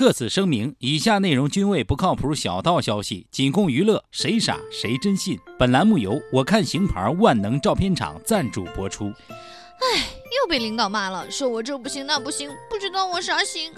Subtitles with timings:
[0.00, 5.38] 特此声明，以下内容均为不靠谱小道消息，仅供娱乐，谁傻谁真信。
[5.58, 9.12] 本栏目由我看行牌万能照片厂赞助播出。
[9.28, 10.08] 唉，
[10.40, 13.70] 又被领导骂了，说我这不行那不行，不知道我啥行。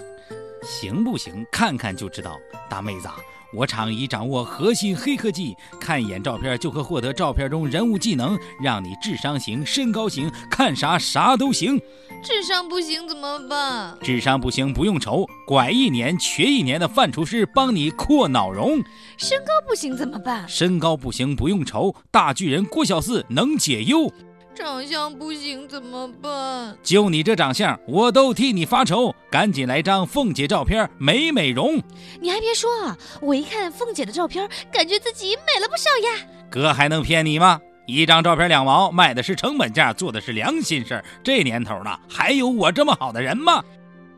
[0.62, 1.44] 行不行？
[1.50, 2.38] 看看就知道。
[2.70, 3.08] 大妹子。
[3.52, 11.78] 我厂已掌握核心黑科技，看一眼照片就可获得照片中人物技能，让你智商行、身高行，看啥啥都行。
[12.22, 13.96] 智商不行怎么办？
[14.00, 18.82] 智商不行不用愁，拐一年瘸一年的范厨师帮你扩脑容。
[19.18, 20.48] 身高不行怎么办？
[20.48, 24.10] 身高不行不用愁，大巨人郭小四能解忧。
[24.54, 26.76] 长相不行怎么办？
[26.82, 29.14] 就你这长相，我都替你发愁。
[29.30, 31.82] 赶紧来张凤姐照片，美美容。
[32.20, 36.26] 你还别说啊，我一看凤姐的照片，感觉自己美了不少呀。
[36.50, 37.60] 哥还能骗你吗？
[37.86, 41.04] 一张照片两毛，卖的是成本价，做的是良心事儿。
[41.24, 43.64] 这年头了，还有我这么好的人吗？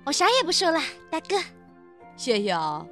[0.05, 1.37] 我啥也不说了，大哥，
[2.17, 2.85] 谢谢啊。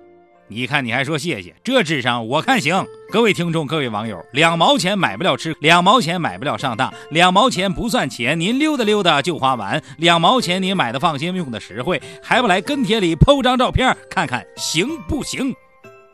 [0.53, 1.55] 你看，你还说谢谢？
[1.65, 2.87] 这智商我看行。
[3.11, 9.83] 各位听众，各位网友，两毛钱买不了吃，两毛钱买不了上当，两毛钱不算钱，您溜达溜达就花完。
[9.99, 15.55] 两毛钱您买的放心，用的实惠，还不来跟帖里 PO 张照片看看行不行？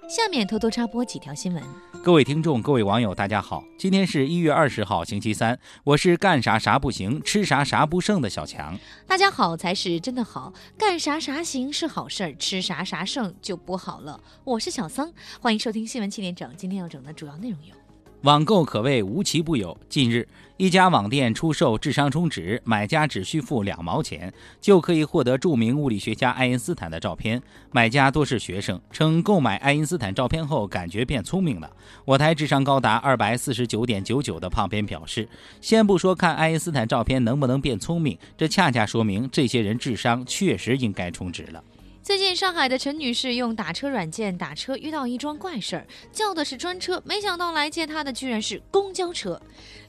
[0.09, 1.63] 下面偷偷插播几条新闻。
[2.03, 8.79] 各位听众，各位网友，大家好，今天是一月二十号，星期三，我是干啥啥不行，吃啥啥不剩的小强。
[9.07, 14.19] 大家好才是真的好，干啥啥行是好事儿，吃啥啥剩就不好了。
[14.45, 16.51] 我是小桑，欢迎收听新闻七点整。
[16.57, 17.78] 今天要整的主要内容有。
[18.23, 19.79] 网购可谓无奇不有。
[19.89, 27.41] 近日，一家网店出售智商充值，买家只需付两毛钱，就可以获得著名物理学家爱因斯坦的照片。
[27.71, 31.71] 买家多是学生，称购买爱因斯坦照片后感觉变聪明了。
[32.05, 35.29] 我台智商高达二百四十九点九九的胖编表示
[35.63, 41.63] ：“先不说看爱因斯坦照片能不能变聪明，这恰恰说明这些人智商确实应该充值了。”
[42.09, 49.39] 最近，上海的陈女士用打车软件打车，遇到一桩怪事儿，叫的是专车，没想到来接她的居然是公交车。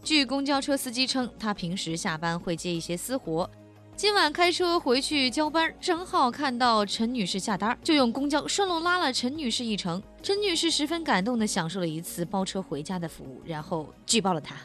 [0.03, 3.49] 据公交车司机称，他平时下班会接一些私活。
[3.99, 10.01] 今晚开车回去交班，正好看到陈女士下单，就用公交顺路拉了陈女士一程。
[10.23, 14.55] 陈女士十分感动地享受了一次包车回家的服务，然后举报了他。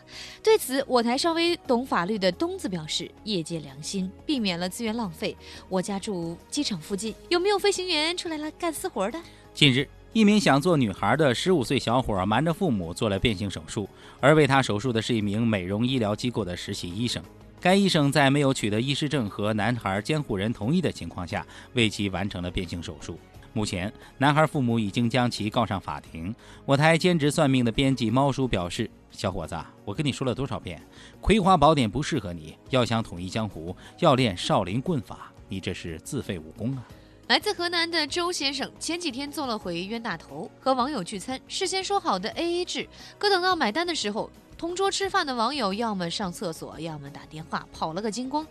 [0.40, 5.36] 对此，我台稍微懂法律的东子表示：业界良心，避免了资源浪费。
[5.68, 9.20] 我家住机场附近，有没有飞行员出来了干私活的？
[9.52, 13.88] 近日，一名想做女孩的十五岁小伙瞒着父母做了变性手术，
[14.20, 17.20] 而为他手术的是一名美容医疗机构的实习医生。
[17.64, 23.18] 该医生在没有取得医师证和男孩监护人同意的情况下，为其完成了变性手术。
[23.54, 26.34] 目前，男孩父母已经将其告上法庭。
[26.66, 30.78] 我台兼职算命的编辑猫叔表示：“小伙子，我跟你说了多少遍，
[31.22, 32.54] 《葵花宝典》不适合你。
[32.68, 35.32] 要想统一江湖，要练少林棍法。
[35.48, 36.84] 你这是自废武功啊！”
[37.28, 42.86] 来自河南的周先生前几天做了回冤大头，和网友聚餐，事先说好的 AA 制，
[43.16, 44.30] 可等到买单的时候。
[44.56, 48.46] 同桌吃饭的网友要么上厕所，要么打电话，跑了个精光。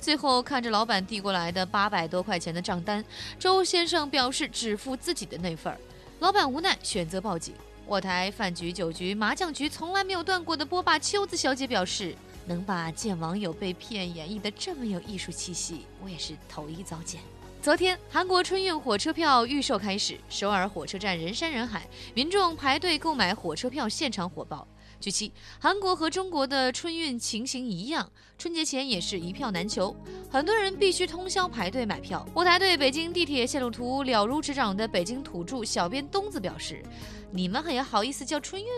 [0.00, 3.04] 最后看着老板递过来的八百多块钱的账单，
[3.38, 5.78] 周先生表示只付自己的那份儿。
[6.20, 7.54] 老板无奈选择报警。
[7.86, 12.14] 我台饭局、酒局、麻将局从来没有断过的波霸秋子小姐表示，
[12.46, 17.20] 能把见网友被骗演绎的这么有艺术气息，我也是头一遭见。
[17.60, 24.66] 昨天，韩国春运火车票预售开始，首尔火车站人山人海，民众排队购买火车票，现场火爆。
[25.00, 29.94] 据悉，韩国和中国的春运情形一样，春节前也是一票难求，
[30.28, 32.26] 很多人必须通宵排队买票。
[32.34, 36.82] 我台对北京地铁线路图了如指掌的北京土著小编东子表示
[37.30, 38.68] ：“你们还好意思叫春运？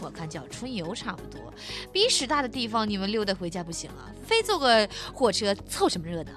[0.00, 1.52] 我看叫春游差不多。
[1.92, 6.32] 比屎大的地方你们溜达回家不行啊，非坐个火车凑什么热闹？”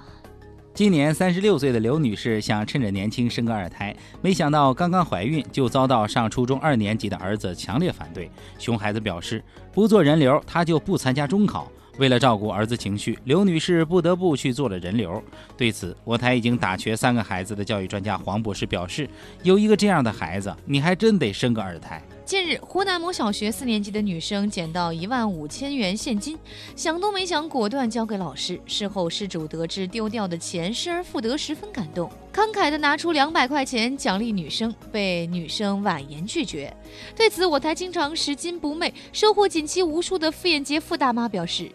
[0.80, 8.30] 今年三十六岁的刘女士想趁着年轻生个二胎，没想到刚刚怀孕就遭到上初中二年级的儿子强烈反对。
[8.58, 11.70] 熊孩子表示，不做人流，他就不参加中考。
[11.98, 15.22] 为了照顾儿子情绪，刘女士不得不去做了人流。
[15.54, 19.06] 对此，我台已经打瘸三个孩子的教育专家黄博士表示
[19.44, 26.38] ：“有一个这样的孩子，你还真得生个二胎。”近日，湖南某小学四年级的女生捡到一万五千元现金，
[26.76, 28.60] 想都没想，果断交给老师。
[28.66, 36.72] 事后，失主得知丢掉的钱失而复得，十分感动，慷慨地拿出两百块钱奖励女生，被女生婉言拒绝。
[37.16, 41.68] 对此，我台经常拾金不昧、收获锦旗无数的傅艳杰傅大妈表示。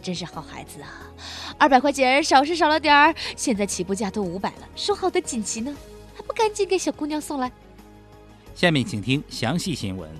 [0.00, 1.12] 真是好孩子啊！
[1.58, 4.68] 二百块钱少是少了点儿，现在起步价都五百了。
[4.74, 5.76] 说好的锦旗呢？
[6.14, 7.52] 还不赶紧给小姑娘送来？
[8.58, 10.10] 下面请听详细新闻。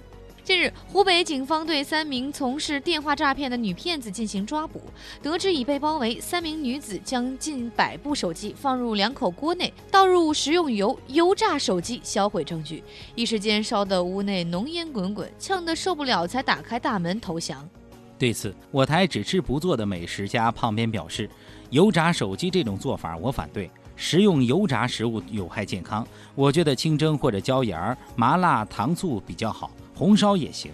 [0.44, 4.81] 近日，湖北警方对三名从事电话诈骗的女骗子进行抓捕，
[5.20, 12.85] 得知已被包围，三名女子将近百部手机放入两口锅内，倒入食用油，油炸手机，销毁证据。
[13.17, 17.69] 一时间烧得屋内浓烟滚滚，呛得受不了，才打开大门投降。
[18.17, 21.29] 对此，我台只吃不做的美食家胖边表示
[21.70, 23.69] ：“油炸手机这种做法我反对，
[23.99, 26.06] 食用油炸食物有害健康。
[26.37, 30.71] 我觉得清蒸或者椒盐、麻辣、糖醋比较好。”红烧也行。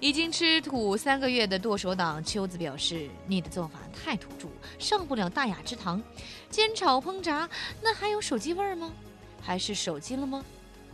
[0.00, 4.48] 已经吃土三个月的剁手党秋子表示：“你的做法太土著，
[4.78, 6.02] 上不了大雅之堂。
[6.50, 7.48] 煎炒烹炸，
[7.80, 8.92] 那还有手机味儿吗？
[9.40, 10.44] 还是手机了吗？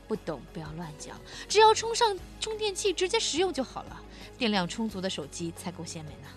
[0.07, 1.17] 不懂不要乱讲，
[1.49, 4.01] 只要充上充电器直接食用就好了。
[4.37, 6.29] 电量充足的手机才够鲜美呢。”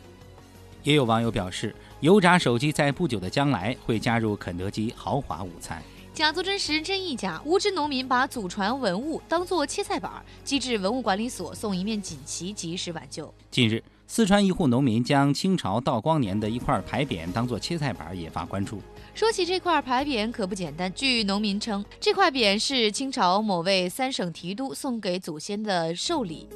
[0.83, 5.81] 也有网友表示，油炸手机在不久的将来会加入肯德基豪华午餐。
[6.13, 10.11] 假作真实真亦假，无知农民把祖传文物当作切菜板，
[10.43, 13.33] 机智文物管理所送一面锦旗及时挽救。
[13.49, 18.79] 近日，四川一户农民将清朝道光年的一块牌匾当作切菜板，引发关注。
[19.15, 26.47] 说起这块牌匾可不简单，据农民称，这块匾是清朝某位三省提督送给祖先的寿礼，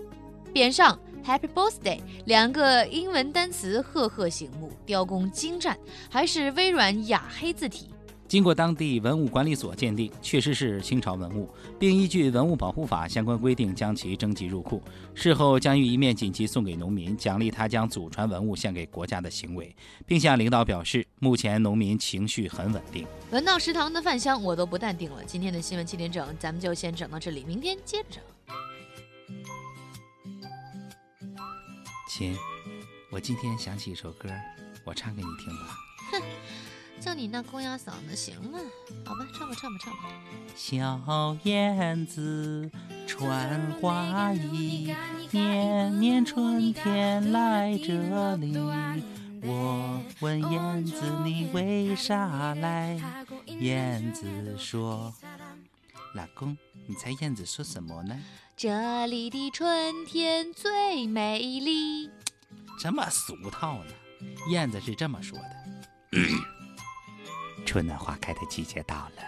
[0.53, 5.77] 匾上 “Happy Birthday” 两个英文单词赫赫醒目，雕工精湛，
[6.09, 7.89] 还是微软雅黑字体。
[8.29, 14.81] 经过当地文物管理所鉴定，确实是清朝文物，并依据文物保护法相关规定将其征集入库。
[15.13, 19.75] 事后将于一面锦旗送给农民，奖励他将祖传文物献给国家的行为，
[20.06, 23.06] 并向领导表示，目前农民情绪很稳定。
[23.31, 25.24] 闻到食堂的饭香，我都不淡定了。
[25.25, 28.21] 今天的新闻七点整，咱们就先整到这里，明天接着整。
[32.07, 32.36] 亲，
[33.09, 34.30] 我今天想起一首歌，
[34.83, 35.77] 我唱给你听吧。
[36.12, 36.21] 哼。
[37.00, 38.57] 就你那公鸭嗓子，行吗，
[39.06, 40.09] 好吧，唱吧，唱吧，唱吧。
[40.56, 42.71] 小燕子
[43.06, 44.92] 穿花衣，
[45.30, 48.57] 年年春天来这里。
[49.44, 53.00] 我问燕子你为啥来？
[53.60, 55.13] 燕子说
[56.15, 56.57] ：“老公，
[56.88, 58.18] 你猜燕子说什么呢？”
[58.57, 62.10] 这里的春天最美丽。
[62.80, 63.92] 这么俗套呢？
[64.50, 66.19] 燕子是这么说的。
[67.66, 69.22] 春暖花开的季节到了，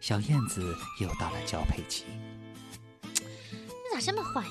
[0.00, 2.04] 小燕子又到了交配期。
[3.02, 4.48] 你咋这么坏呢？